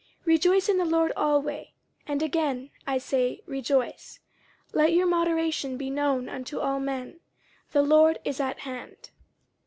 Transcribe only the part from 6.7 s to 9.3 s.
men. The Lord is at hand.